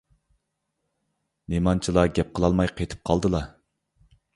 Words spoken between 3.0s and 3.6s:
قالدىلا؟